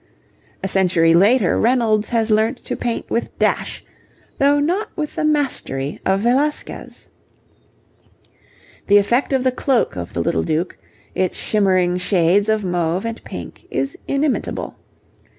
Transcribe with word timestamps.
A 0.63 0.67
century 0.67 1.13
later 1.13 1.59
Reynolds 1.59 2.09
has 2.09 2.31
learnt 2.31 2.63
to 2.65 2.75
paint 2.75 3.07
with 3.11 3.37
dash, 3.37 3.85
though 4.39 4.59
not 4.59 4.89
with 4.95 5.13
the 5.15 5.23
mastery 5.23 5.99
of 6.07 6.21
Velasquez. 6.21 7.05
The 8.87 8.97
effect 8.97 9.31
of 9.31 9.43
the 9.43 9.51
cloak 9.51 9.95
of 9.95 10.13
the 10.13 10.21
little 10.21 10.41
Duke, 10.41 10.79
its 11.13 11.37
shimmering 11.37 11.97
shades 11.99 12.49
of 12.49 12.65
mauve 12.65 13.05
and 13.05 13.23
pink, 13.23 13.67
is 13.69 13.95
inimitable. 14.07 14.75